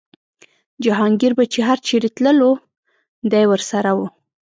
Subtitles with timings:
[0.83, 2.51] جهانګیر به چې هر چېرې تللو
[3.31, 3.99] دی ورسره و.